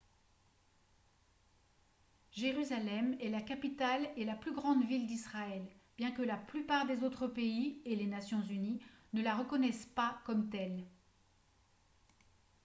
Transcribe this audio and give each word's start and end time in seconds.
jérusalem 2.31 3.15
est 3.21 3.29
la 3.29 3.43
capitale 3.43 4.09
et 4.17 4.25
la 4.25 4.33
plus 4.33 4.51
grande 4.51 4.83
ville 4.87 5.05
d'israël 5.05 5.61
bien 5.95 6.09
que 6.11 6.23
la 6.23 6.37
plupart 6.37 6.87
des 6.87 7.03
autres 7.03 7.27
pays 7.27 7.79
et 7.85 7.95
les 7.95 8.07
nations 8.07 8.41
unies 8.41 8.79
ne 9.13 9.21
la 9.21 9.35
reconnaissent 9.35 9.85
pas 9.93 10.19
comme 10.25 10.49
telle 10.49 10.87